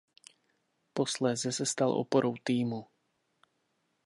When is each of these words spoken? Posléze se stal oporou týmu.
Posléze 0.97 1.49
se 1.57 1.65
stal 1.71 1.91
oporou 2.03 2.33
týmu. 2.47 2.81